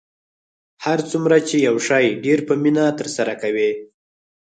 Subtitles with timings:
[0.85, 3.71] هر څومره چې یو شی ډیر په مینه ترسره کوئ